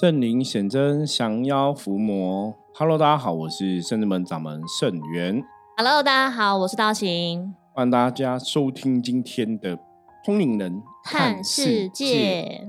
[0.00, 2.56] 圣灵显真，降妖伏魔。
[2.74, 5.44] Hello，大家好，我是圣智门掌门圣元。
[5.76, 7.54] Hello，大家好，我是道行。
[7.74, 9.78] 欢迎大家收听今天的
[10.24, 12.66] 通灵人看世界。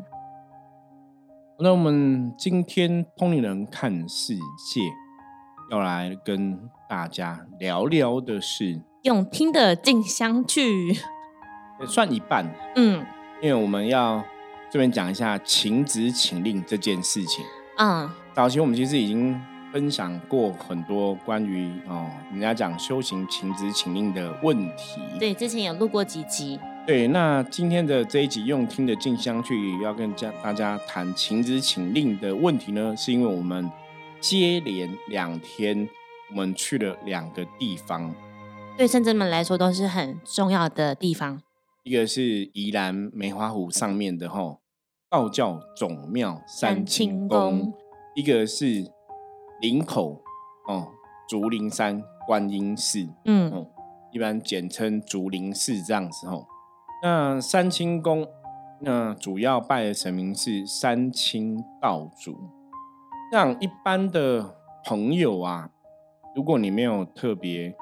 [1.57, 4.81] 那我们今天通灵人看世界
[5.71, 6.59] 要来跟
[6.89, 10.97] 大家聊聊的是用听的进香去，
[11.87, 12.53] 算一半。
[12.75, 13.05] 嗯，
[13.41, 14.21] 因为我们要。
[14.71, 17.43] 这边讲一下请旨请令这件事情。
[17.77, 19.37] 嗯，早期我们其实已经
[19.73, 25.01] 分享过很多关于哦，人家讲修行请旨请令的问题。
[25.19, 26.57] 对，之前有录过几集。
[26.87, 33.69] 对，那今天的这一集用听的静香去要跟家大家谈请旨请令的问题呢，是因为我们
[34.21, 35.85] 接连两天
[36.29, 38.15] 我们去了两个地方，
[38.77, 41.41] 对圣者们来说都是很重要的地方。
[41.83, 44.60] 一个是宜兰梅花湖上面的吼。
[45.11, 47.73] 道教总庙三清宫，
[48.15, 48.89] 一个是
[49.59, 50.23] 林口
[50.69, 50.87] 哦，
[51.27, 53.67] 竹林山观音寺，嗯，
[54.13, 56.47] 一般简称竹林寺这样子哦。
[57.03, 58.25] 那三清宫，
[58.79, 62.37] 那主要拜的神明是三清道主。
[63.33, 65.71] 像一般的朋友啊，
[66.33, 67.75] 如果你没有特别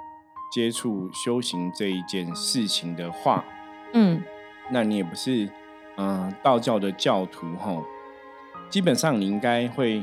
[0.51, 3.45] 接触修行这一件事情的话，
[3.93, 4.23] 嗯，
[4.71, 5.47] 那你也不是。
[6.01, 7.75] 嗯，道教的教徒哈，
[8.69, 10.01] 基本上你应该会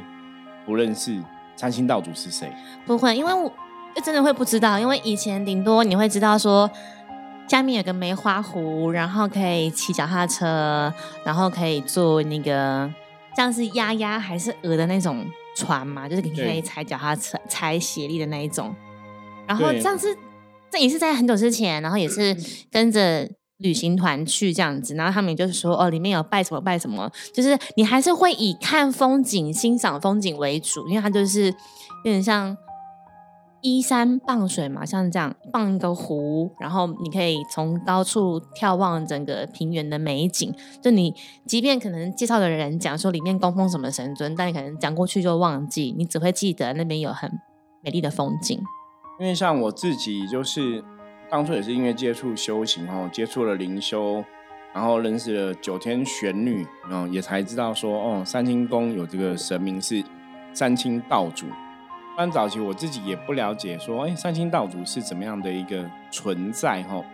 [0.67, 1.19] 不认识
[1.57, 2.53] 三星道主是谁？
[2.85, 3.51] 不会，因为我
[4.05, 6.71] 真的会不知道，因为以前顶多你会知道说，
[7.49, 10.93] 下面有个梅花湖，然后可以骑脚踏车，
[11.25, 12.93] 然后可以坐那个
[13.35, 18.77] 像是鸭鸭还是鹅的那种船嘛，就是你可以踩脚踏车、踩斜力的那一种。
[19.47, 20.15] 然后上次
[20.71, 22.37] 这也是在很久之前，然后也是
[22.71, 23.31] 跟着。
[23.59, 31.53] 旅行团去这样子，然后他们就是说哦，里面有拜什么拜什么，就是你还是会以看风景、欣赏风景为主，因为它就是有
[32.05, 32.55] 点像
[33.63, 40.55] 依山傍水嘛，像这样傍一个湖，然后你可以从高处眺望整个平原的美景。
[40.83, 41.15] 就你
[41.47, 47.31] 即便可能介绍的人讲说里面供奉什么神尊，但你可能讲过去就忘记，你只会记得那边有很
[47.83, 48.61] 美丽的风景。
[49.19, 50.85] 因为像我自己就是。
[51.31, 54.25] 当初也是因为接触修行哦，接触了灵修，
[54.73, 60.03] 然后认识了九天玄女，然后也才知道说哦，三清宫有这个神明是
[60.53, 61.47] 三清道主。
[62.17, 67.05] 但早期我自己也不了解说，哎，三清道主是怎么样的一个存在哈，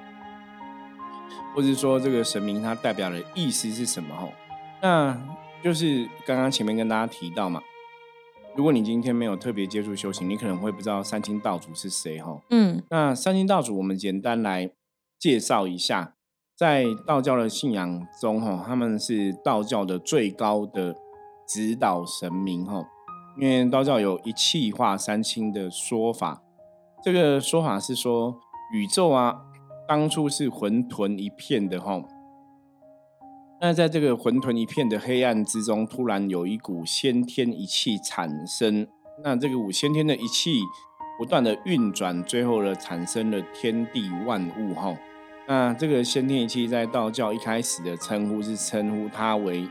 [1.54, 4.28] 或者说这个神明它代表的意思是什么哈？
[4.80, 5.16] 那
[5.62, 7.62] 就是刚刚前面跟大家提到嘛。
[8.54, 12.38] 如果你今天没有特别接触修行，你可能会不知道三清道主是谁哈。
[12.50, 14.70] 嗯，那三清道主，我们简单来
[15.18, 16.14] 介绍一下，
[16.54, 20.94] 在道教的信仰中哈，他们是道教的最高的
[21.48, 22.84] 指导神明哈。
[23.40, 26.42] 因为道教有一气化三清的说法，
[27.02, 28.38] 这个说法是说
[28.74, 29.34] 宇宙啊，
[29.88, 32.04] 当初是混沌一片的哈。
[33.64, 38.84] 那在这个混沌一片的黑暗之中，突然有一股先天一气产生。
[39.22, 40.58] 那这个五先天的一气
[41.16, 44.74] 不断的运转，最后呢产生了天地万物。
[44.74, 44.92] 哈，
[45.46, 49.64] 那这个先天一气在道教一开始的称呼是称呼它为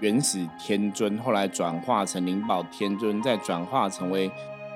[0.00, 4.30] 原始天尊，后来转化成灵宝天尊，再转化成为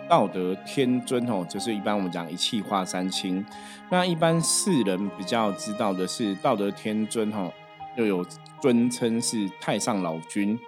[0.06, 1.26] 道德天尊。
[1.30, 3.42] 哦，就是一般我们讲一气化三清。
[3.90, 7.30] 那一般世人比较知道的是道德天尊。
[7.30, 7.50] 哈。
[7.96, 8.24] 又有
[8.60, 10.58] 尊称是太上老君，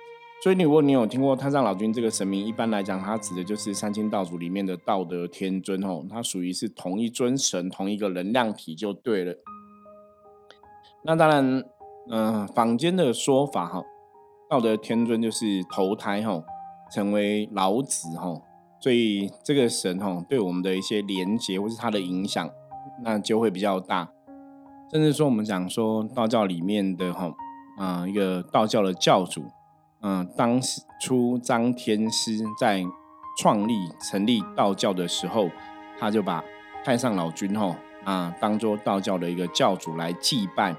[0.43, 9.35] 所以如果你有听过太上老君这个神明，一般来讲，它指的就是三清道祖里面的道德天尊哦，它属于是同一尊神，同一个能量体就对了。
[11.05, 11.65] 那当然，
[12.11, 13.83] 嗯，坊间的说法哈，
[14.49, 16.43] 道德天尊就是投胎哈，
[16.93, 18.41] 成为老子哈，
[18.81, 22.49] 所以这个神哈，对我们的一些连接或是它的影响，
[23.05, 24.11] 那就会比较大。
[24.93, 27.33] 甚至说，我们讲说道教里面的哈，
[27.83, 29.45] 啊，一个道教的教主，
[30.03, 30.61] 嗯，当
[31.01, 32.85] 初张天师在
[33.37, 35.51] 创立成立道教的时候，
[35.99, 36.45] 他就把
[36.85, 37.75] 太上老君哈
[38.05, 40.73] 啊当做道教的一个教主来祭拜，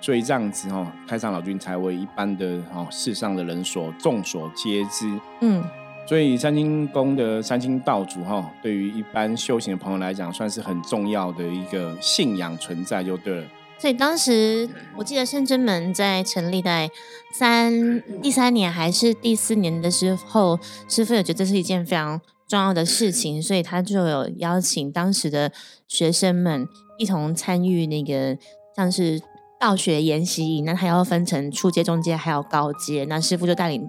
[0.00, 5.12] 所以这样子哈，太上老君才为一般的哦世上的人所众所皆知。
[5.40, 5.64] 嗯，
[6.06, 13.46] 所以三清宫的三清道主哈，对于一般修行的朋友来讲，算是很重要的一个信仰存在，就对了。
[13.78, 16.90] 所以当时我记得圣真门在成立在
[17.34, 25.52] 三第三年还是第四年的时候，师傅也觉得这是一件非常重要的事情，所以他就有邀请当时的
[25.86, 26.66] 学生们
[26.96, 28.38] 一同参与那个
[28.74, 29.20] 像是
[29.60, 30.64] 道学研习营。
[30.64, 33.86] 那他要分成初阶、中阶还有高阶，那师傅就带领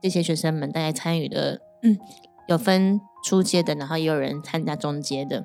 [0.00, 1.98] 这些学生们大概参与的，嗯，
[2.48, 5.44] 有分初阶的，然后也有人参加中阶的。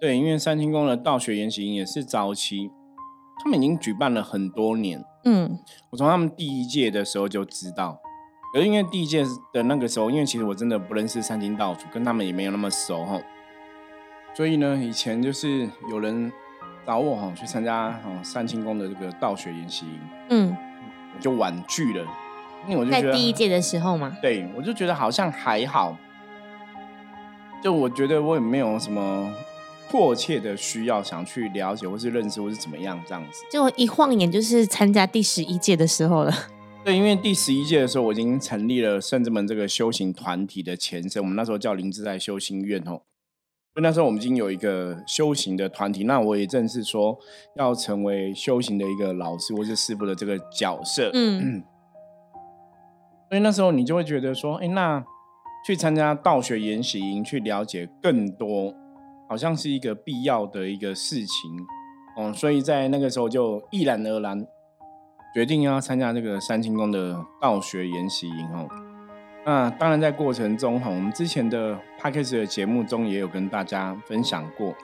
[0.00, 2.70] 对，因为三清宫的道学研习营也是早期，
[3.42, 5.04] 他们已经举办了很多年。
[5.24, 5.58] 嗯，
[5.90, 8.00] 我从他们第一届的时候就知道，
[8.54, 13.20] 可是因为第一届的那个时候，因为其实我真的不认识三清道主，跟他们也没有那么熟哈，
[14.34, 16.32] 所以呢，以前就是有人
[16.86, 20.56] 找我哈去参加哦三清宫的这个道学研习营，嗯，
[21.16, 22.06] 我就婉拒了，
[22.68, 25.96] 因为我就在觉得第一届的时候嘛，对我就觉得好像还好，
[27.60, 29.30] 就我觉得我也没有什么
[29.90, 33.44] 迫切的需要想去了解或是认识或是怎么样这样子。
[33.50, 36.32] 结果一晃眼就是参加第十一届的时候了。
[36.84, 43.02] 对，因为第十一届的时候，我已经成立了圣之门这个修行团体的前身，我们那时候叫灵芝在修行院哦。
[43.74, 47.18] 所以那时候我们已经有一个修行的团体，那我也正是说
[47.56, 51.10] 要成为修行的一个老师或是师傅的这个角色。
[51.12, 51.62] 嗯，
[53.28, 55.04] 所以那时候你就会觉得说，哎，那
[55.66, 58.74] 去参加道学研习营，去了解更多，
[59.28, 61.66] 好像是一个必要的一个事情。
[62.16, 64.44] 哦，所以在那个时候就毅然而然
[65.32, 68.66] 决定要参加这个三清宫的道学研习营哦。
[69.46, 74.74] 那当然在过程中哈，我们之前的 p a c k a g e 的节目中也有跟大家分享过，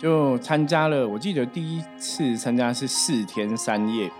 [0.00, 1.06] 就参加了。
[1.06, 4.10] 我记得第一次参加是四天三夜，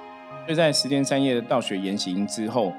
[0.46, 2.72] 就在十天三夜的道学研习营之后，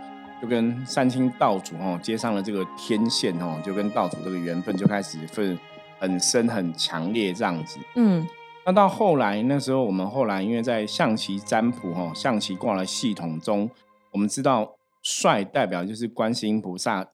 [0.44, 5.58] 就跟三清道主哦接上了这个天线哦，就跟道主这个缘分就开始分
[6.00, 7.80] 很深很强烈这样子。
[7.96, 8.28] 嗯，
[8.66, 13.70] 那到后来那时候，我们后来因为在象棋占卜哦，象棋卦的系统中，
[14.12, 17.08] 我们知道帅代表就是观世音菩萨，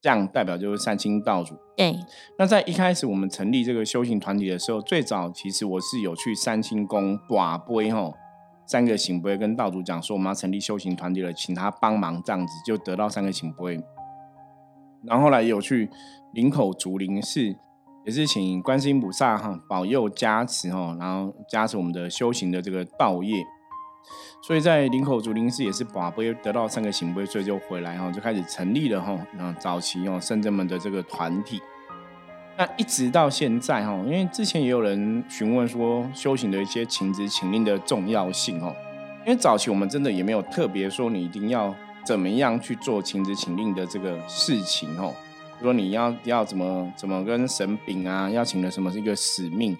[0.00, 1.54] 将代表就是三清道主。
[1.76, 1.94] 对，
[2.38, 8.14] 那在一开始我们成立这个修行团体的时候，最早其实我是有去三清宫寡杯吼，
[8.72, 13.78] 三个醒杯跟道主讲说我们要成立修行团体了，请他帮忙这样子，就得到三个醒杯。
[15.02, 15.90] 然后后来有去
[16.32, 17.54] 林口竹林寺，
[18.06, 23.44] 也是请观世音菩萨哈保佑加持哈，然后加持我们的修行的这个道业。
[24.42, 31.60] 所以在林口竹林寺也是把杯得到三个醒杯，所以就回来哈，就开始成立了哈，那早期哦圣真门的这个团体。
[32.56, 38.74] 那一直到现在哈，因为之前也有人询问说修行的一些情职情令的重要性哦，
[39.24, 45.14] 因为早期我们真的也没有特别说你一定要怎么样去做情职情令的这个事情哦，
[45.60, 49.76] 说你要要怎么怎么跟神禀啊，要请的什么是一个使命。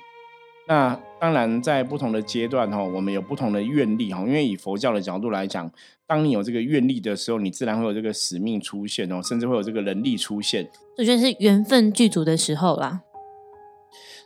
[0.72, 4.20] 那当然，在不同的阶段哈，我们有不同的愿力哈。
[4.20, 5.70] 因为以佛教的角度来讲，
[6.06, 10.66] 当你有这个愿力的时候，你自然会有这个使命出现哦，甚至会有这个能力出现。
[10.96, 13.02] 我觉得是缘分具足的时候啦。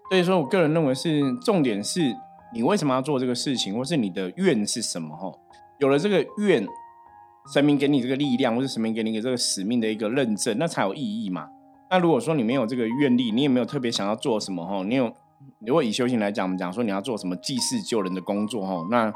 [0.09, 2.01] 所以说我个人认为是重点是
[2.55, 5.33] 你为什么要做这个事情，或是你的愿是什么哈？
[5.81, 6.65] 有了这个愿，
[7.53, 11.49] 神明给你这个力量，或是神明给你这个使命的一个认证，那才有意义嘛。
[11.91, 15.13] 那如果说你没有这个愿力，你也没有特别想要做什么哈，你有。
[15.67, 19.13] 如果以修行来讲，我们讲说你要做什么济世救人的工作哈，那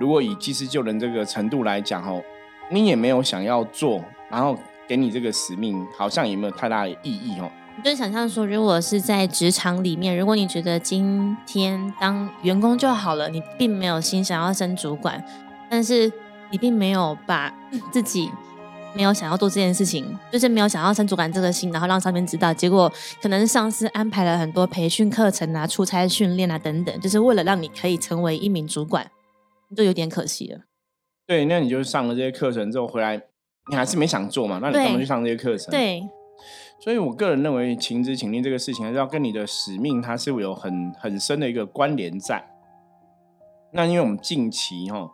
[0.00, 2.22] 如果以济世救人这个程度来讲哦，
[2.70, 4.56] 你也没有想要做，然后
[4.88, 7.50] 给你这个使命，好像也没有太大的意义哦。
[7.76, 15.24] 你就想象说，如果是在职场里面，如果你觉得今天当员工就好了，你并没有心想要升主管，
[15.70, 16.12] 但是
[16.50, 17.52] 你并没有把
[17.90, 18.30] 自己。
[18.94, 22.52] 没有想要做这件事情，就是没有想要升主管这个心，然后让上面知道。
[22.52, 29.10] 结果可能上司安排了很多培训课程啊、出差训练啊等等，就是为了让你可以成为一名主管，
[29.76, 30.60] 就有点可惜了。
[31.26, 33.16] 对，那你就上了这些课程之后回来，
[33.70, 34.58] 你还是没想做嘛？
[34.60, 35.70] 那你干嘛去上这些课程？
[35.70, 36.02] 对。
[36.82, 42.44] 所以我个人认为，情之情令这个事情，还是要跟你的使命，它是有很很深的一个关联在。
[43.72, 45.10] 那因为我们近期哈。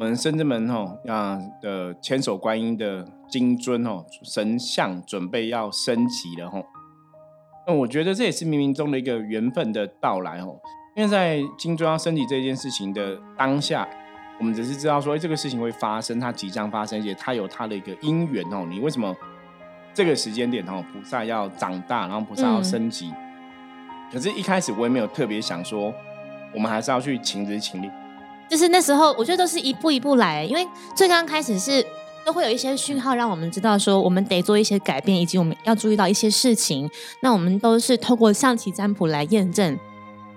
[0.00, 6.64] 我们深圳门吼啊的千手观音的金尊吼神像准备要升级了吼，
[7.66, 10.58] 那我觉得这也是冥冥中的一个缘分的到来吼，
[10.96, 13.86] 因为在金尊要升级这件事情的当下，
[14.38, 18.64] 我们只是知道说，哎，这个事情会发生，它即将发生，而且它有它的一个因缘哦。
[18.66, 19.14] 你为什么
[19.92, 23.12] 这个时间点哦，菩萨要长大，然后菩萨要升级？
[24.10, 25.92] 可是，一开始我也没有特别想说，
[26.54, 27.90] 我们还是要去请之请力。
[28.50, 30.66] 就是那时候，我觉得都是一步一步来，因为
[30.96, 31.86] 最刚开始是
[32.26, 36.90] 都会有一些讯号让我们知道说，我们得做一些改变，以及我们要注意到一些事情。
[37.22, 39.78] 那我们都是透过象棋占卜来验证，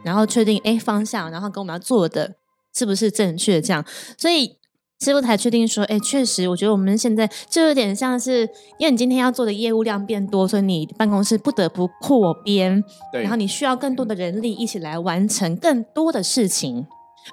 [0.03, 2.35] 然后确定哎方向，然后跟我们要做的
[2.75, 3.83] 是不是正确这样。
[4.15, 4.57] 所以
[5.01, 8.41] 师傅才确定说，哎，确实，我觉得我们现在就有点像是，
[8.77, 16.85] 因为你今天要做的业务量变多，所以你办公室不得不扩编，然后你需要更多的人力一起来完成更多的事情。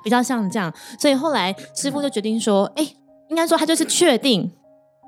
[0.02, 2.86] 比较像这样，所以后来师傅就决定说：“哎，
[3.28, 4.50] 应该说他就是确定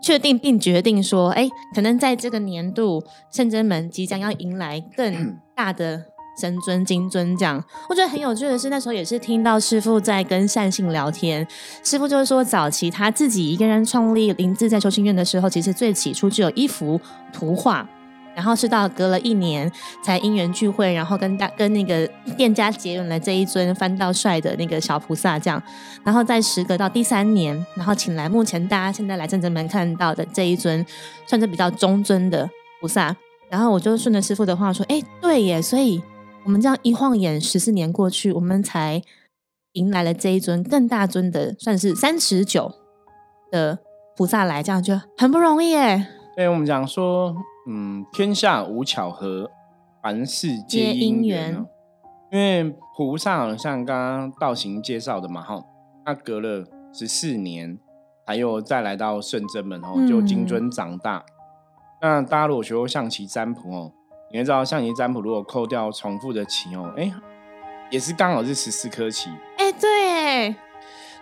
[0.03, 6.05] 确定并决定说，哎，可能在这个年度圣真门即将要迎来更 大的
[6.41, 7.63] 神尊金尊这样。
[7.89, 11.47] 我觉得很有趣的是，那时候也是听到师傅在跟善信聊天，
[11.85, 17.01] 师傅就是说，早期他自己一个人创立林志在修心院的时候，其实最起初只有一幅
[17.33, 17.89] 图画。
[18.35, 19.71] 然后是到隔了一年
[20.03, 25.63] 才因缘聚会，然后跟大跟那个店家结缘了这一尊翻到帅的那个小菩萨这样，
[26.03, 30.85] 然后在时隔到第三年，然后请来目前大家现在来正正门看到的这一尊，
[31.27, 32.49] 算是比较中尊的
[32.81, 33.15] 菩萨。
[33.51, 36.03] 然后我就顺着师傅的话说，哎，对耶，所以
[36.45, 39.03] 我们这样一晃眼十四年过去，我们才
[39.73, 42.73] 迎来了这一尊更大尊的，算是三十九
[43.51, 43.79] 的
[44.17, 46.07] 菩萨来，这样就很不容易耶。
[46.35, 47.37] 对我们讲说。
[47.69, 49.51] 嗯，天下无巧合，
[50.03, 51.65] 凡事皆因缘。
[52.33, 55.63] 因为菩萨像刚刚道行介绍的嘛，哈，
[56.05, 57.79] 他隔了十四年，
[58.27, 61.23] 还有再来到圣真门哦，就金尊长大。
[62.01, 63.93] 那大家如果学过象棋占卜哦，
[64.33, 67.13] 你会知道象棋占卜如果扣掉重复的棋哦，哎，
[67.91, 69.31] 也是刚好是十四颗棋。
[69.59, 70.57] 哎，对，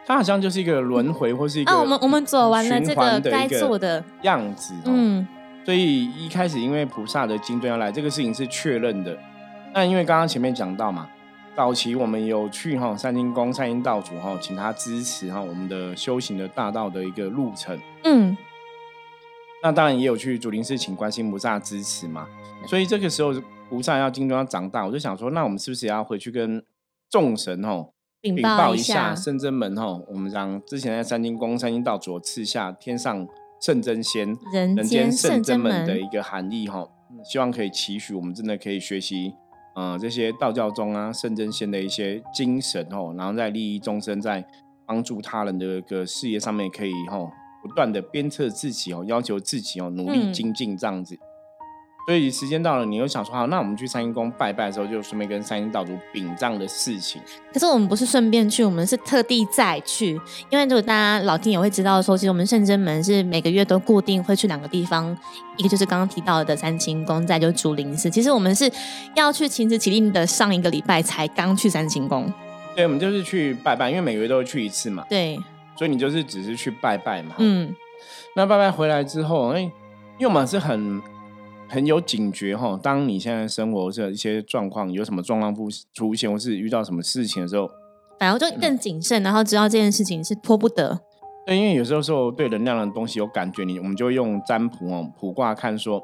[0.06, 5.26] 它好像就是一个轮回或是一个我们我们走完了这个该做的样子，嗯。
[5.64, 9.16] 所以一开始，因为菩萨的金尊要来，这个事情是确认的。
[9.72, 11.08] 那因为刚刚前面讲到嘛，
[11.54, 17.78] 早期我们有去哈三清宫、三清道主哈，请他支持哈我们的修行的大道的一个路程。
[18.04, 18.36] 嗯，
[19.62, 22.26] 那当然也有去竹林寺请观世菩萨支持嘛。
[22.66, 23.32] 所以这个时候
[23.68, 26.64] 菩萨要金尊要长大，我就想说，那我们是不是也要回去跟
[27.08, 27.86] 众神哈
[28.20, 29.86] 禀报一下圣真门哈？
[30.08, 33.28] 我们讲之前在三清宫、三清道主赐下天上。
[33.60, 36.88] 圣真仙，人间圣真门的一个含义哈，
[37.24, 39.34] 希望可以期许我们真的可以学习，
[39.76, 44.42] 呃，这些道教中啊圣真仙的一些精神哦，然后在利益众生，在
[44.86, 47.18] 帮助他人的一个事业上面，可以哈
[47.62, 51.18] 不断的鞭策自己哦，要求自己哦，努力精进这样子。
[52.06, 57.22] 所以时间到了，你又想说好，那我们去三星宫拜拜的时候，就顺便跟三星道主禀账的事情。
[57.52, 65.16] 可是我们不是顺便去，我们是特地再去，因为如果大家老听也会知道说，其实我们圣真门是每个月都固定会去两个地方，
[65.56, 68.10] 一个就是刚刚提到的三清宫，再就竹林寺。
[68.10, 68.68] 其实我们是
[69.14, 72.32] 要去勤职起令的，上一个礼拜才刚去三清宫。
[72.74, 75.04] 对，我们就是去拜拜，因为每个月都会去一次嘛。
[75.08, 75.38] 对，
[75.76, 77.36] 所以你就是只是去拜拜嘛。
[77.38, 77.72] 嗯，
[78.34, 81.00] 那拜拜回来之后，哎，因为我们是很。
[81.70, 87.70] 很有警觉哈，当你现在生活的一些状况有什么状况不出现，或是遇到什么事情的时候，
[88.18, 91.00] 反而就更谨慎，然后知道这件事情是拖不得。
[91.46, 96.02] 对，因为有时候说对能量的东西有感觉，你我们就用占卜哦，卜卦看说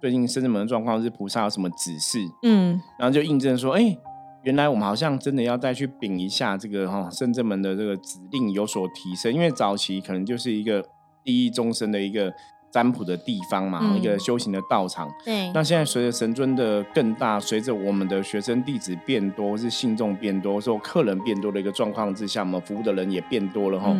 [0.00, 3.98] 最近生日门的状况是菩萨有什么指示，嗯，然后就印证说，哎，
[4.44, 10.84] 原来我们好像真的要再去禀一下这个哈生正门的这个指令有所提升，因为早期可能就是一个
[11.24, 12.32] 第一终身的一个。
[12.70, 15.10] 占卜的地方嘛，一个修行的道场。
[15.24, 15.50] 对。
[15.52, 23.96] 那现在随着神尊的更大，随着我们的学生弟子变多，是信众变多，说客人变多的一个状况之下，我们服务的人也变多了哈。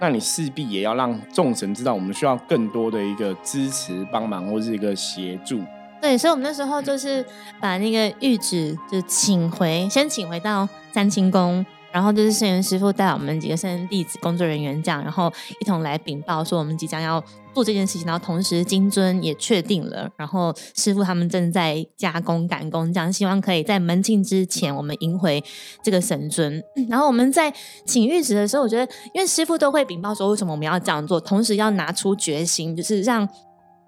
[0.00, 5.60] 那你势必也要让众神知道，我们需要更多的一个支持、帮忙或是一个协助。
[6.00, 7.24] 对，所以我们那时候就是
[7.60, 11.66] 把那个玉旨就请回，先请回到三清宫。
[11.92, 17.22] 然后就是圣元师傅带我们几个圣人弟子、工作人员这样，然后一同来禀报说我们即将要
[17.54, 25.42] 做这件事情，然后同时金尊也确定了，然后师傅他们正在加工赶工，这样希望可以在门禁之前我们迎回
[25.82, 26.62] 这个神尊。
[26.88, 27.52] 然后我们在
[27.84, 33.28] 请玉旨的时候，我觉得因为师傅都会禀报说为什么我们要这样做，同时要拿出决心，就是让。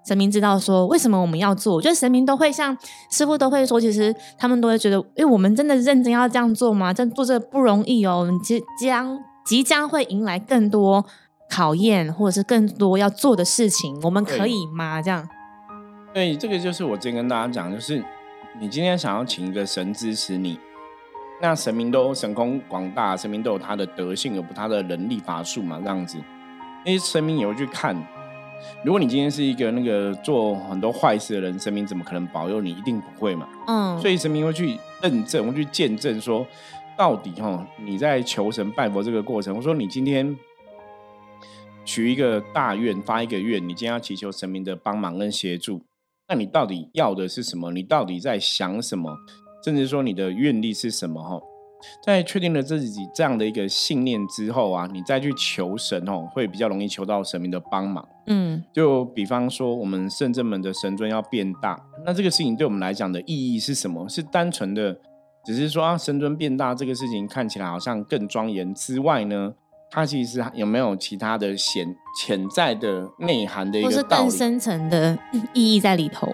[0.03, 2.75] 神明知道说为什么我们要做，我觉得神明都会像
[3.11, 6.91] 师傅都会说，其实他们都会觉得，哎，我们真的认真要这样做吗？
[6.91, 11.05] 这样做这不容易哦，我们即将即将会迎来更多
[11.49, 15.01] 考验，或者是更多要做的事情，我们可以吗？
[15.01, 15.27] 这样？
[16.13, 18.03] 对，这个就是我之前跟大家讲，就是
[18.59, 20.59] 你今天想要请一个神支持你，
[21.41, 26.17] 那神明都神功广大，神明都有他的德性，有他的能力法术嘛，这样子，
[26.83, 27.95] 那些神明也会去看。
[28.83, 32.71] 如果你今天是一个那个做很多坏事的人，神明怎么可能保佑你？
[32.71, 33.47] 一定不会嘛。
[33.67, 36.45] 嗯，所以神明会去认证，会去见证，说
[36.97, 40.35] 到底哈，你在求神拜佛这个过程，我说你今天
[41.85, 45.81] 许一个大愿，发一个愿，你今天要祈求神明的帮忙跟协助，
[46.27, 47.71] 那你到底要的是什么？
[47.71, 49.17] 你到底在想什么？
[49.63, 51.21] 甚至说你的愿力是什么？
[51.21, 51.39] 哈。
[52.03, 58.07] 在确定了自己这样的一个信念之后啊，你再去求神哦，会比较容易求到神明的帮忙。
[58.27, 64.07] 嗯，就比方说我们圣正门的神尊要变大，那这个事情对我们来讲的意义是什么？
[64.07, 64.95] 是单纯的
[65.43, 69.53] 只是说啊，神尊变大这个事情看起来好像更庄严之外呢，
[69.89, 74.23] 它其实有没有其他的潜潜在的内涵的一或是个道理？
[74.23, 75.17] 更深层的
[75.53, 76.31] 意义在里头。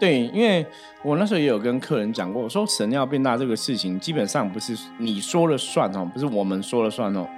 [0.00, 0.66] 对，因为
[1.02, 7.28] 我那时候也有跟客人讲过，我说神要变大这个事情，基本上不是你说了算哦，不是我们说了算哦，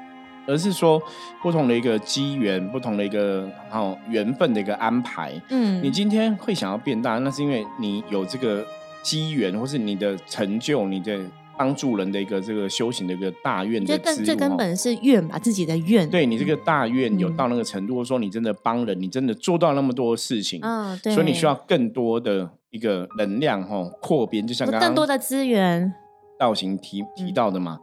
[0.46, 1.02] 而是说
[1.42, 5.32] 不同的一个机缘，不同的一个哦缘分的一个安排。
[5.48, 8.64] 嗯，你今天会想要变大，那是因为你有这个
[9.02, 11.18] 机缘，或是你的成就，你的
[11.56, 16.08] 帮助人的一个这个修行的一个大愿的最根之路哦最根本是愿吧，自己的愿。
[16.08, 25.92] 对你这个大愿有嗯到那个程度，或者说你真的帮人，你真的做到那么多事情，嗯，对，所以你需要更多的一个能量哈扩编，就像刚刚更多的资源。
[26.38, 27.78] 道行提提嗯到的嘛。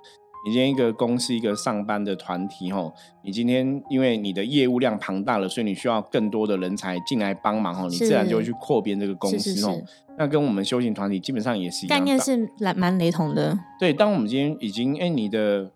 [0.46, 2.94] 你今天一个公司一个上班的团体吼，
[3.24, 9.82] 你今天因为你的业务量庞大了，所以你需要更多的人才进来帮忙吼，你自然就会去扩编这个公司哦。
[10.18, 12.20] 那跟我们修行团体基本上也是一样概念。
[12.20, 13.58] 是蛮蛮雷同的。
[13.80, 15.72] 对，当我们今天已经哎，你的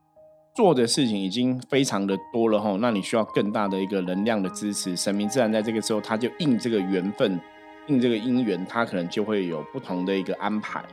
[0.53, 7.39] 做的事情已经非常的多了吼，那你需要更大的一个能量的支持，神明自然在这个时候，他就应这个缘分，
[7.88, 10.84] 应这个因缘，他可能就会有不同的一个安排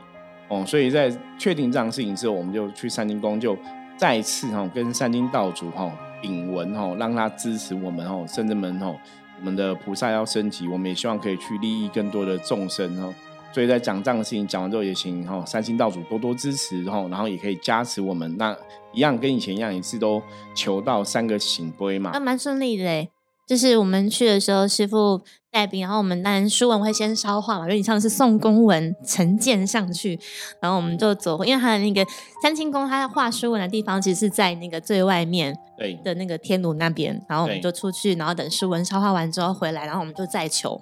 [0.50, 0.62] 哦。
[0.66, 3.56] 所以在确定这样事情之后，我们就去三清宫，就
[3.96, 5.90] 再次哈跟三清道主哈
[6.20, 8.94] 禀文哈，让他支持我们哦，圣人们哦，
[9.38, 13.14] 我们的菩萨要升级，我们也希望可以去利益更多的众生哦。
[13.52, 18.36] 所以在讲这样的事情讲完之后，也请哈三星道主多多支持，然后然后也可以加持我们。
[18.36, 18.56] 那
[18.92, 20.22] 一样跟以前一样，一次都
[20.54, 22.20] 求到三个醒杯嘛那。
[22.20, 23.10] 蛮顺利的嘞。
[23.50, 30.16] 就是我们去的时候，师傅带兵，然后我们当然书文会先烧化嘛，有点像是送公文呈荐上去，
[30.62, 32.06] 然后我们就走，因为他的那个
[32.40, 40.80] 三清宫，他画书文的地方其实是在那个最外面对的那个天炉那边，然后我们就出去，然后等书文烧化完之后回来，然后我们就再求，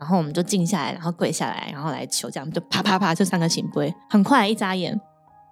[0.00, 4.98] 然后我们就静下来，然后跪下来，然后来求，这样就啪啪啪就三个醒杯，很快一眨眼，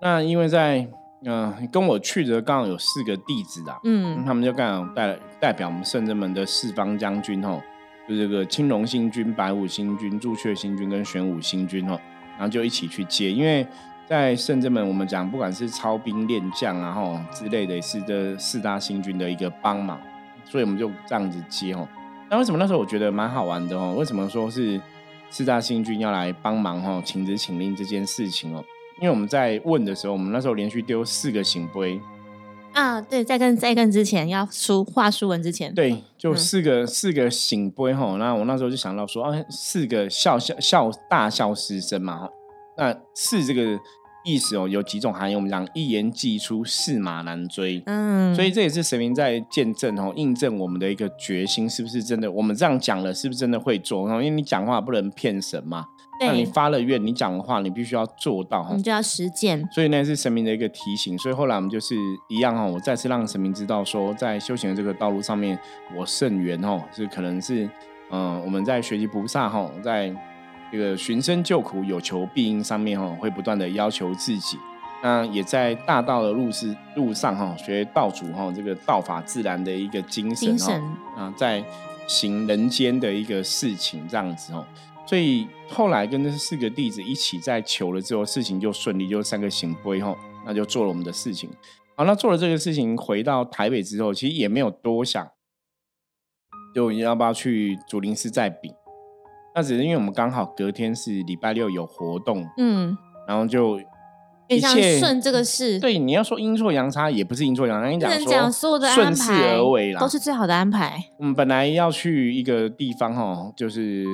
[0.00, 0.88] 那因为在
[1.25, 7.60] 嗯、呃跟我去的刚好有四个弟子啊，嗯他们就刚好代代表我们圣真门的四方将军吼，
[8.08, 11.98] 就这个青龙星君、白虎星君、朱雀星君跟玄武星君哦，
[12.32, 13.66] 然后就一起去接，因为
[14.07, 20.00] 在圣真门我们讲不管是操兵练将啊吼之类的，也是这四大星君的一个帮忙，
[20.44, 21.87] 所以我们就这样子接吼。
[22.31, 23.94] 那为什么那时候我觉得蛮好玩的哦？
[23.98, 24.81] 为什么说是
[25.31, 28.64] 四大星君要来帮忙吼，请旨请令这件事情哦？
[29.00, 32.00] 因为我们在问的时候，我们那时候连续丢四个醒杯，
[32.72, 38.16] 啊，对，在跟在跟之前要书画书文之前，对，就嗯四个、四个醒杯哈。
[38.18, 42.28] 那我那时候就想到说，啊，四个笑笑笑大笑师生嘛。
[42.76, 43.78] 那四这个
[44.24, 45.34] 意思哦，有几种含义？
[45.34, 47.82] 我们讲一言既出，驷马难追。
[47.87, 52.30] 嗯，所以这也是神明在见证哦，印证我们的一个决心是不是真的？
[52.30, 54.06] 我们这样讲了，是不是真的会做？
[54.06, 55.87] 然后因为你讲话不能骗神嘛，
[56.20, 58.83] 那你对，发了愿，你讲的话你必须要做到你。
[58.83, 61.94] 就要实践，所以那是神明的一个提醒，所以后来我们就是
[62.28, 65.59] 一样哈，我再次让神明知道说，在修行的这个道路上面，
[65.96, 67.64] 我甚缘哦，是可能是
[68.11, 70.14] 嗯、呃我们在学习菩萨哈，在
[70.72, 74.59] 这个寻声救苦、有求必应上面哈，会不断的要求自己。
[75.00, 80.83] 那也在大道的路是路上哈，学道主哈这个道法自然的一个精神哈精神，
[81.16, 81.62] 啊，在
[82.09, 84.64] 行人间的一个事情这样子哦。
[85.09, 91.49] 所以后来跟这四个弟子一起在求了之后，事情就顺利，就三个行杯后，那就做了我们的事情。
[91.97, 95.27] 好，那做了这个事情，回到台北之后，其实也没有多想，
[96.75, 98.71] 就要不要去竹林寺再比。
[99.55, 103.81] 那只是因为我们刚好隔天是礼拜六有活动，嗯，然后就
[104.49, 114.05] 一切顺这个事，对你要说阴错阳差，也不是阴错阳差，跟你讲说讲所有的安顺势排而为啦，都是最好的安排，我们本来要去一个地方哈，就是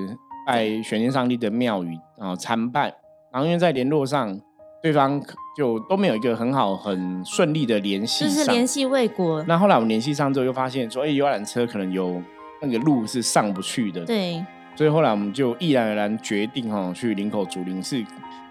[0.47, 2.95] 拜玄天上帝的庙宇啊参拜，
[3.33, 4.39] 然后因为在联络上，
[4.83, 5.23] 对方
[5.57, 8.35] 就都没有一个很好很顺利的联系上。
[8.35, 12.23] 就是联系未果，那后来我们联系上之后，又发现说，哎、游览车可能有
[12.61, 18.05] 那个路是上不去的，对，所以后来我们就毅然而然决定哈去林口竹林寺。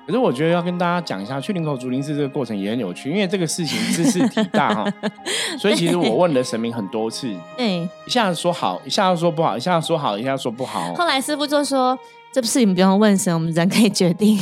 [0.06, 4.94] 可是我觉得要跟大家讲一下，去林口竹林寺这个过程也很有趣，因为这个事情知识体大哈，
[5.58, 7.88] 所以其实我问了神明很多次，对。
[8.06, 10.94] 一下子说好，一下子说不好，一下子说好，一下子说不好。
[10.94, 11.98] 后来师傅就说，
[12.34, 14.38] 这事情不用问神，我们人可以决定。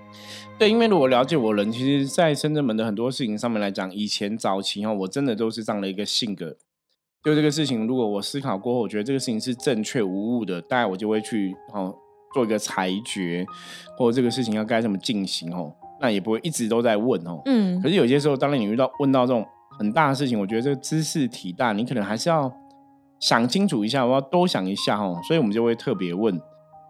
[0.58, 6.56] 对，因为如果了解我人，其实，在深圳门的很多事情上面来讲，以前早期哈，我真的都是这样的一个性格。
[7.24, 11.94] 就这个事情，如果我思考过后，我觉得这个事情是正确无误的，大概我就会去哦
[12.38, 13.44] 做一个裁决，
[13.96, 17.42] 或者这个事情要该怎么进行哦，那也不会一直都在问哦。
[17.46, 19.44] 嗯可，是有些时候，当然你遇到问到这种
[19.76, 22.52] 很大的事情，我觉得这个知识体大，你可能还是要
[23.18, 26.40] 想清楚一下，我要多想一下哦，所以我们就会特别问。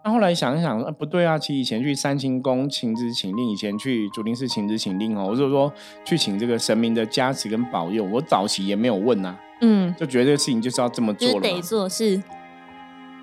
[0.04, 5.72] 那后来想一想，啊，不对啊，其实以前去三清宫请旨请令，以前去竹林寺请旨请令哦，或者说
[6.04, 11.62] 去请这个神明的加持跟保佑，我早期也没有问呐、嗯，就觉得这个事情就是要这么做了嘛得。
[11.62, 12.22] 做，是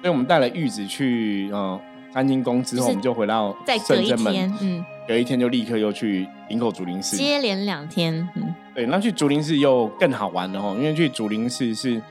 [0.01, 1.79] 所以我们带了玉子去呃
[2.15, 7.17] 三清宫之后，我们就回到再隔一圣真门，天，嗯，隔一天就立刻又去林口竹林寺。
[7.17, 12.01] 接连两天，嗯，对，那去竹林寺又更好玩了哦，因为去竹林寺是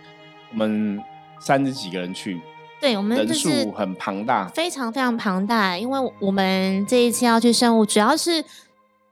[0.51, 1.03] 我们
[1.40, 2.38] 三十几个人去，
[2.83, 4.47] 对，我们人就是数很庞大。
[4.49, 8.45] 非常非常庞大，因为我们这一次要去圣物，主要是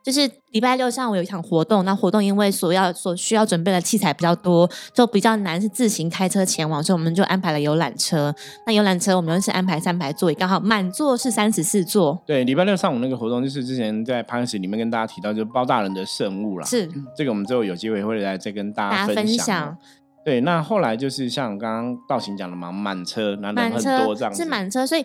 [0.03, 8.35] 就是礼拜六上午有一场活动，那活动因为所要所需要准备的器材比较多，就比较难是自行开车前往，所以我们就安排了游览车。
[8.67, 16.67] 那游览车我们又是安排三排座椅，刚好满座是三十四座，对，礼拜六上午那个活动就是之前在 p 始里面跟大家提到，就是包大人的圣物啦。
[16.67, 19.77] 是这个我们之后有机会会来再跟大家分分享。
[20.25, 24.41] 对，那后来就是像刚刚道行讲的嘛，满车，那人很满车多这样子。
[24.41, 25.05] 是满车，所以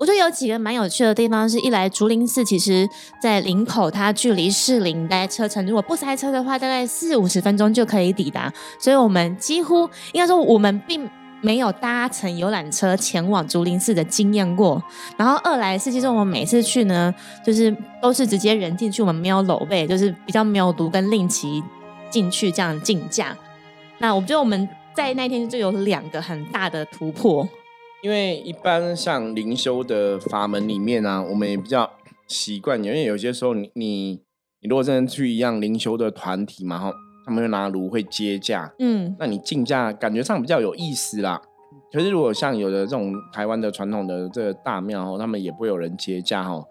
[0.00, 2.88] 我觉得有几个蛮有趣的地方，是一来竹林寺其实
[3.20, 9.82] 在林口，它距离士林大概车程如果不塞车的话，大概四五十分钟就可以抵达，所以我们几乎
[10.12, 11.08] 应该说我们并。
[11.42, 14.82] 没有搭乘游览车前往竹林寺的经验过，
[15.16, 21.62] 然后二来是，其实我们每次去呢，就是都是直接人进去，我们没有搂背，就是比较没有读跟令旗
[22.10, 23.34] 进去这样进价。
[23.96, 27.48] 那我觉得我们在那天就有两个很大的突破，
[28.02, 31.90] 因为一般像灵修的法门里面啊，我们也比较
[32.26, 34.22] 习惯，因为有些时候你你
[34.62, 36.92] 你如果真的去一样灵修的团体嘛，哈，
[37.26, 41.40] 他们会拿炉会接驾，嗯，那你竞价感觉上比较有意思啦。
[41.92, 46.62] 可是如果像有的这种台湾的传统的这个大庙哦，他们也不会有人接驾哈。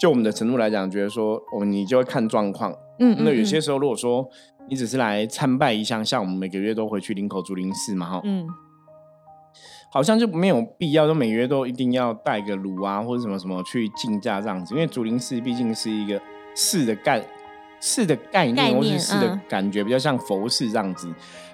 [0.00, 2.72] 就我们的程度来讲，觉得说我们你就会看状况。
[3.00, 4.28] 嗯，那有嗯些时候如果说
[4.68, 8.46] 你只是来参拜一项，像我们每个月都回去林口竹林寺嘛哈，嗯，
[9.90, 16.20] 好像就没有必要，就每个月都一定要带个炉啊或者什么什么去竞价这样子，因为竹林寺毕竟是一个
[16.54, 17.22] 寺的概
[17.80, 21.12] 寺的概念，概念或是寺的嗯感觉比较像佛寺这样子，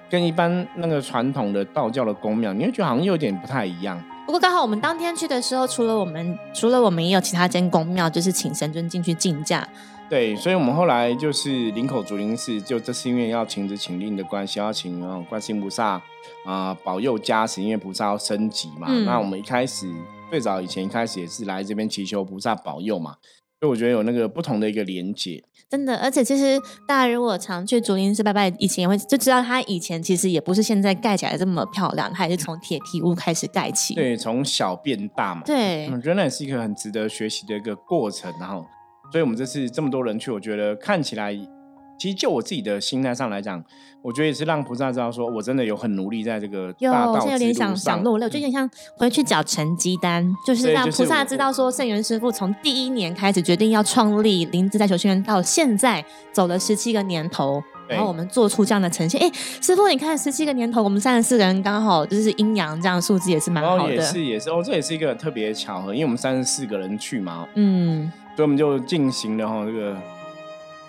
[0.09, 4.03] 跟一般那个传统的道教的宫庙，你会觉得好像有点不太一样。
[4.25, 9.67] 不过刚好我们当天去的时候，除了我们，除了我们也有其他间宫庙，就是请神尊进去竞价。
[10.07, 16.01] 对，所以我们后来就是林口竹林寺，就这是因为要请旨请令的关系，要请啊观世音菩萨
[16.45, 18.87] 啊、保佑加持，因为菩萨要升级嘛。
[18.89, 19.91] 嗯那我们一开始
[20.29, 23.15] 最早以前一开始也是来这边祈求菩萨保佑嘛，
[23.59, 25.43] 所以我觉得有那个不同的一个连结。
[25.67, 33.95] 真的，而且其实大家如果常去竹林寺拜拜，以前也会就知道它以前其实也不是现在盖起来这么漂亮，它也是从铁皮屋开始盖起。
[33.95, 35.41] 对，从小变大嘛。
[35.43, 38.31] 对我觉得那也是一个很值得学习的一个过程。
[38.39, 38.63] 然后，
[39.15, 41.33] 所以我们这次这么多人去，我觉得看起来，
[41.97, 43.63] 其实就我自己的心态上来讲，
[44.01, 57.63] 我觉得也是让菩萨知道，说我真的有很努力在这个有，大道现在有点想想落泪，我就有点像回去缴成绩单，就是让菩萨知道说圣元师傅从第一年开始决定要创立灵芝在求学院，到现在走了十七个年头。
[57.87, 64.01] 然后我们做出这样的呈现，哎，师傅，你看十七个年头，我们三十四个人刚好就是阴阳这样数字也是蛮好的。
[64.01, 69.97] 是也是哦，这也是一个特别巧合，因为我们三十四个人去嘛，嗯，所以我们就进行了哈这个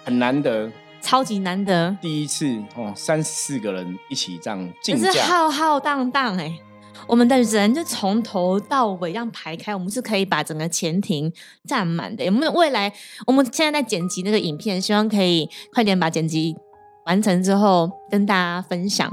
[0.04, 5.24] 很难得超级难得，第一次哦，三十四个人一起这样竞可是价。
[5.24, 6.58] 浩浩荡荡哎、
[7.06, 11.32] 我们的人就从头到尾这样排开，我们是可以把整个前庭
[11.64, 12.24] 占满的。
[12.26, 12.92] 我们未来，
[13.26, 16.56] 我们现在在剪辑那个影片，希望可以快点把剪辑
[17.04, 19.08] 完成之后跟大家分享。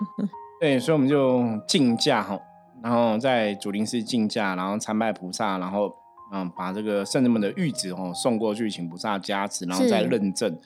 [0.60, 2.40] 对，所以我们就竞价哈，
[2.82, 5.94] 然后在竹林寺竞价，然后参拜菩萨，然后
[6.34, 10.58] 嗯，把这个圣人们的玉子哦送过去，请菩萨加持，然后再认证。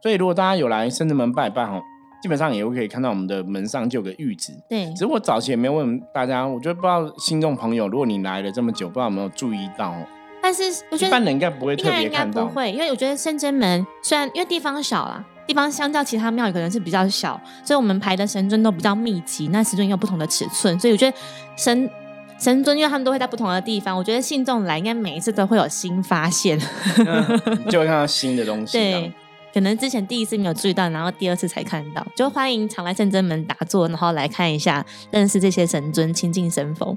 [0.00, 1.82] 所以如果大家有来圣人门拜拜哦，
[2.22, 4.52] 基本上也会可以看到我们的门上就有个玉子。
[4.68, 10.06] 对只，是我早期也没有问大家，我觉得不知道听众朋友，如果你来了这么久，不知道有没有注意到哦，
[10.40, 12.44] 但是我觉得一般人应该不会特别看到。
[12.44, 21.16] 不会，因为我觉得深圳门虽然因为地方小啦，地方相较其他庙可能是比较小，所以我们排的神尊都比较密集，那神尊也有不同的尺寸，所以我觉得
[21.56, 21.90] 神
[22.38, 26.58] 神尊因为他们都会在不同的地方，我觉得信众来应该每一次都会有新发现。
[26.98, 28.78] 嗯 就会看到新的东西。
[28.78, 29.12] 对，
[29.54, 36.96] 可能之前第一次没有注意到，然后第二次才看到，就欢迎常来圣真门打坐，然后来看一下，认识这些神尊，亲近神佛。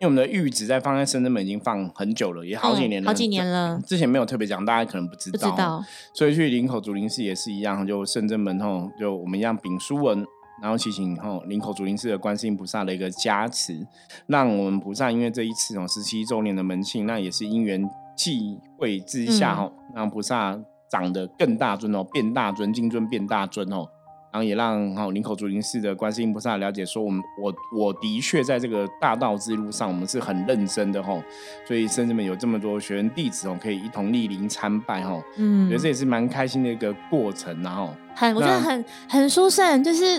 [0.00, 5.38] 因为我们的玉子在放在深圳门已经放很久了，也好几年了，嗯好几年了之前没有特别讲，大家可能不知道。
[5.38, 10.26] 不知道，所以去林口竹林寺也是一样，就圣真门吼，就我们一样秉书文，
[10.62, 13.84] 然后祈请吼林口竹林寺的观世音菩萨的一个加持，
[14.28, 17.82] 让我们菩萨因为这一次哦十七周年的门庆，那也是因缘
[18.16, 20.56] 际会之下嗯，让菩萨
[20.88, 23.88] 长得更大尊哦，变大尊，金尊变大尊哦。
[24.30, 31.22] 然后也让哈林口竹林寺的观世音菩萨了解说，我们我我的确在这个大道之路上，我们是很认真的吼，
[31.68, 40.18] 所以甚至们有这么多学员弟子哦，可以一同莅临参拜吼，嗯觉得这也是蛮开心的一个过程，然后很，我觉得很很殊胜，就是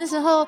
[0.00, 0.46] 那时候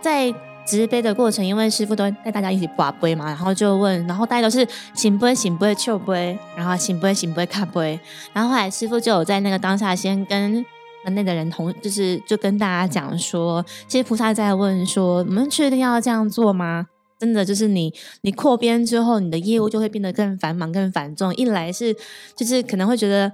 [0.00, 0.32] 在
[0.64, 7.98] 执杯的过程，因为师傅都带大家一起挂杯嘛，然后就问，然后大家都是行杯、行杯、秋杯，然后行杯、行杯、卡杯，
[8.32, 10.64] 然后后来师傅就有在那个当下先跟
[11.04, 16.86] 门内的人同，就是就跟大家讲说，其实菩萨在问说，我们确定要这样做吗？
[17.18, 21.34] 真的就是你，你扩编之后，你的业务就会变得更繁忙、更繁重。
[21.34, 21.94] 一来是
[22.36, 23.30] 就是可能会觉得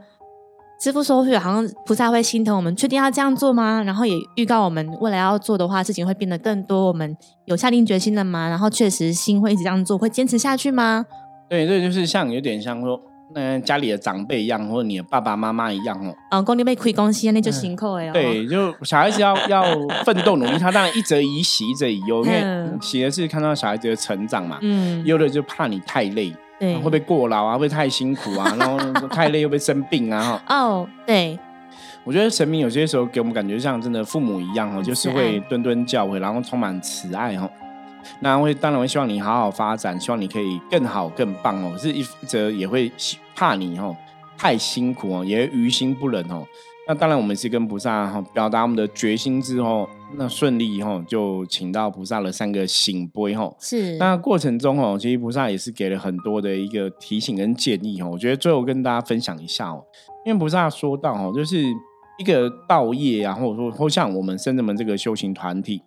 [0.80, 3.82] 师傅说，好像菩萨会心疼我们，确定要这样做吗？
[3.84, 6.86] 然后也预告我们未来要做的话，事情会变得更多。
[6.86, 8.48] 我们有下定决心了吗？
[8.48, 11.04] 然后确实心会一直这样做，会坚持下去吗？
[11.48, 13.00] 对，这就是像有点像说。
[13.34, 16.14] 嗯家里的长辈一样，或者你的爸爸妈妈一样哦。
[16.30, 18.10] 嗯，公你被亏公司，那就辛苦哎。
[18.10, 19.62] 对，就小孩子要要
[20.02, 24.58] 奋斗努力，他当然一则以喜，一则以忧，因为喜的是看到小孩子的成长嘛。
[24.62, 25.04] 嗯。
[25.04, 27.52] 忧的就怕你太累，对，会不会过劳啊？
[27.52, 28.54] 会不会太辛苦啊？
[28.58, 30.42] 然后太累又被生病啊？
[30.48, 31.38] 哦，对。
[32.04, 37.50] 我觉得神明有些时候给我们感觉像真的父母一样哦，就是会谆谆教诲，然后充满慈爱哦。
[38.20, 41.72] 那会当然会希望你好好发展，希望你可以更好更棒哦。
[41.72, 42.90] 可是，一则也会
[43.34, 43.94] 怕你哦
[44.38, 46.46] 太辛苦哦，也于心不忍哦。
[46.88, 53.54] 那当然，我们是跟菩萨哈表达我们的决心之后，那顺利哈就请到菩萨的三个醒杯哈。
[53.60, 53.98] 是。
[53.98, 58.08] 那过程中哦，其实菩萨也是给了很多的一个提醒跟建议哦。
[58.12, 59.84] 我觉得最后跟大家分享一下哦，
[60.24, 61.62] 因为菩萨说到哦，就是
[62.18, 65.82] 一个道业啊，或者说或像我们深圳门这个修行团体。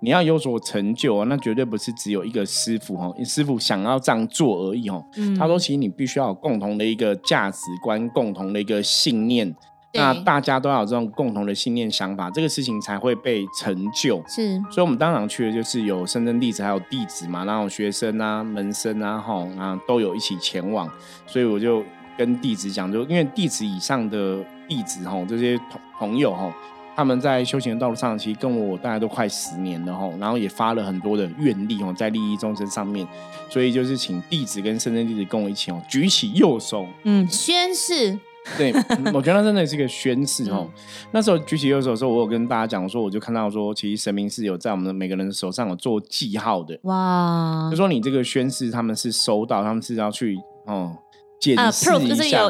[0.00, 5.02] 你要有所成就啊，那绝对不是只有一个师傅哈，师傅想要这样做而已哈。
[5.38, 9.54] 他说，其实你必须要有共同的一个价值观，共同的一个信念，
[9.92, 14.22] 那大家都要有这种共同的信念想法，这个事情才会被成就。
[14.28, 20.88] 是，所以我们当然去的就是有深圳弟子，还有弟子嘛，然后学生啊、门生啊，吼，啊都有一起前往。
[21.26, 21.84] 所以我就
[22.16, 26.52] 跟弟子讲，就因为弟子以上的弟子吼，这些朋朋友吼。
[26.96, 33.06] 他们在修行的道路上，其实跟我大概都快十年了吼，然后也发了很多的愿力哦，在利益众生上面，
[33.48, 38.18] 所以就是请弟子跟深圳弟子跟我一起哦，举起右手，嗯，宣誓。
[38.56, 38.72] 对，
[39.12, 40.68] 我觉得真的是一个宣誓哦。
[41.12, 46.78] 那时候举起右手的时候，我有跟大家讲说，我就看到说，其实神明是有在我们的每个人手上有做记号的。
[46.82, 50.96] 哇，就说你这个宣誓，他们是收到，他们是要去哦
[51.40, 52.48] 检视一下。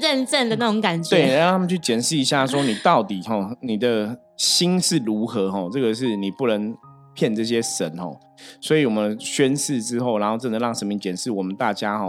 [0.00, 5.68] 认证的那种感觉，对，让他们去检视一下，说你到底哈，你的心是如何哈？
[5.70, 6.74] 这个是你不能
[7.14, 8.16] 骗这些神哦。
[8.62, 12.06] 所以我们宣誓之后，然后真的让神明检视，我们大家哈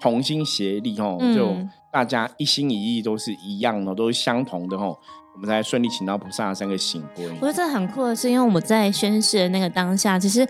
[0.00, 1.56] 同心协力哈，就
[1.90, 4.86] 大家一心一意都是一样的，都是相同的哈，
[5.34, 7.26] 我们才顺利请到菩萨三个醒归。
[7.40, 10.46] 我觉得这很酷的是，因为我们在宣誓的那个当下，其实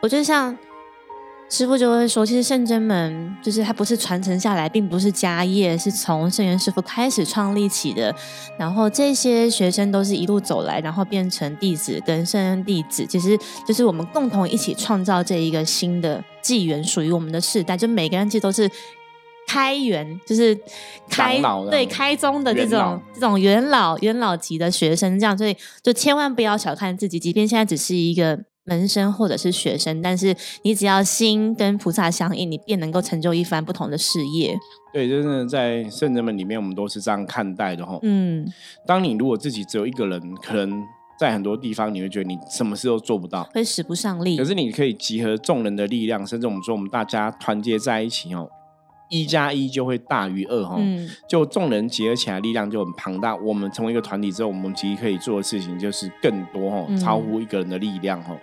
[0.00, 0.56] 我觉得像。
[1.50, 8.14] 师傅就会说，其实圣真门就是它不是传承下来，并不是家业，是从圣元师傅开始创立起的。
[8.58, 13.34] 然后这些学生都是一路走来，然后变成弟子跟圣人弟子，其实
[13.66, 17.74] 就是我们共同一起创造这一个新的纪元，属于我们的世代。
[17.74, 18.70] 就每个人其实都是
[19.48, 20.56] 开元，就是
[21.08, 28.38] 开对开宗的这种这种元老元老级的学生，这样，所以就千万不要小看自己，即便现在只是一个。
[28.68, 34.54] 门生或者是学生，但是你只要心跟菩萨相应，你便能够成就一番不同的事业。
[34.92, 37.98] 对，就是在圣人们里面，我们都是这样看待的哈。
[38.02, 38.46] 嗯，
[38.86, 40.84] 当你如果自己只有一个人，可能
[41.18, 44.36] 在很多地方你会觉得你什么事都做不到，会使不上力。
[44.36, 48.46] 可是你可以集合众人的力量，甚至我们说我们大家团结在一起哦，
[49.08, 50.76] 一加一就会大于二哈。
[50.78, 53.34] 嗯，就众人结合起来，力量就很庞大。
[53.36, 58.36] 我们成为一个团体之后，我们其实可以做的事情就是更多哈，超乎一个人的力量哈。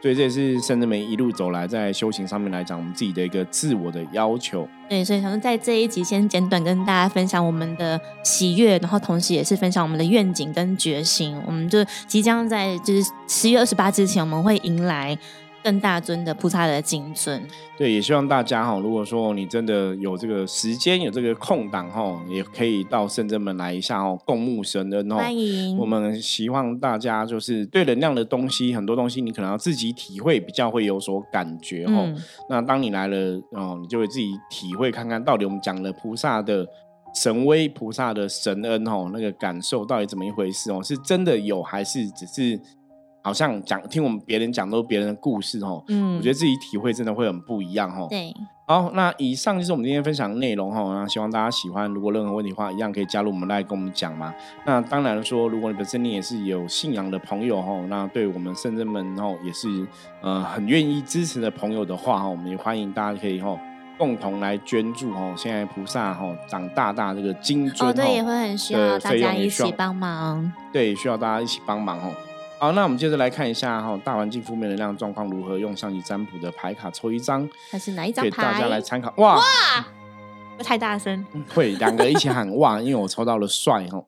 [0.00, 4.68] 所以这也是圣人们一路走来，在修行上面来讲，我们自己的一个自我的要求。
[4.88, 11.40] 对，所以想说在这一集先简短跟大家分享我们的喜悦，然后同时也是分享我们的愿景跟决心。
[11.46, 15.16] 我们就即将在就是十月二十八之前，我们会迎来。
[15.62, 17.40] 更大尊的菩萨的金尊，
[17.78, 25.16] 对，也希望大家哈，如果说你真的有这个时间，有这个空档哈，也可以到圣真门来一下哦，共沐神恩哦。
[25.16, 25.78] 欢迎。
[25.78, 32.12] 我们希望大家就是对能量的东西，很多东西你可能要自己体会，比较会有所感觉哦。
[32.48, 33.16] 那当你来了
[33.52, 36.66] 哦，你就会自己体会看看到底我们讲的菩萨的
[37.14, 40.82] 神威、菩萨的神恩哦，那个感受到底怎么一回事哦？
[40.82, 42.60] 是真的有，还是只是？
[43.22, 48.08] 好像讲听我们别人讲都是别人的故事哦，嗯，我觉得自己体会真的会很不一样哦。
[48.10, 48.34] 对，
[48.66, 51.88] 好，那以上就是我们今天分享的内容哈，那希望大家喜欢。
[51.92, 54.34] 如果任何问题的话，一样可以加入我们来跟我们讲嘛。
[54.66, 59.86] 那当然说，如果你本身你也是有信仰的朋友哈，那对我们圣人们哦也是
[60.20, 63.56] 呃很愿意支持的朋友的话哈，我们也欢迎大家可以哈
[63.96, 65.32] 共同来捐助哦。
[65.36, 70.52] 现在菩萨哈长大大这个金尊哦，对，也会很需要大家一起帮忙。
[70.72, 72.12] 对，需要大家一起帮忙哦。
[72.62, 75.58] 好，那我们接着来看一下哈，大环境负面能量状况如何？
[75.58, 78.68] 用象棋占卜的牌卡抽一张，它是哪一张给大家牌？
[78.68, 79.12] 来参考。
[79.16, 79.42] 哇，哇
[80.62, 81.26] 太大声。
[81.52, 84.04] 会两个一起喊哇，因为我抽到了帅哈，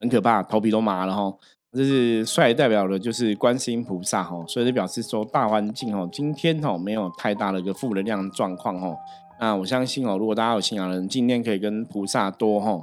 [0.00, 1.34] 很可怕，头皮都麻了哈。
[1.72, 8.94] 这是帅代表的就是观世音菩萨哈，所以就表示说大环境哦，今天哦没有太大的一个负能量状况哦。
[9.40, 12.78] 那我相信哦，如果大家有信仰的人，今天可以跟菩萨多哈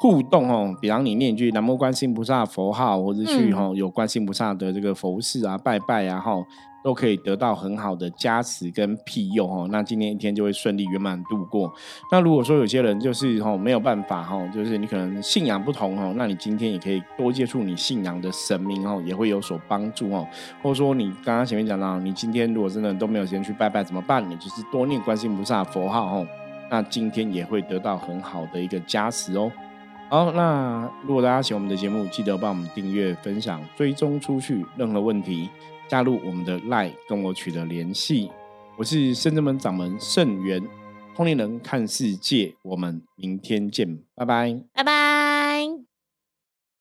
[0.00, 6.32] 互动哦，比方你念一句南无观世音菩萨佛号，或者去嗯哈有观世音菩萨的这个佛事啊拜拜啊哈，
[6.84, 9.66] 都可以得到很好的加持跟庇佑哦。
[9.72, 11.72] 那今天一天就会顺利圆满度过。
[12.12, 20.24] 那如果说有些人就是哈没有办法哈，就是你可能信仰不同哦，那你今天也可以多接触你信仰的神明哦，也会有所帮助哦。
[20.62, 24.24] 或者说你刚刚前面讲到，你今天如果真的都没有时间去拜拜怎么办？
[24.30, 26.26] 你就是多念观世音菩萨的佛号哦，
[26.70, 29.50] 那今天也会得到很好的一个加持哦。
[30.10, 34.64] 好，那如果大家喜欢我们的节目，记得帮我们订阅、分享、追踪出去。
[34.76, 35.50] 任何问题，
[35.86, 38.30] 加入我们的 LINE 跟我取得联系。
[38.78, 40.66] 我是深圳门掌门圣元，
[41.14, 42.54] 通灵人看世界。
[42.62, 44.58] 我们明天见，拜拜。
[44.72, 45.37] 拜拜。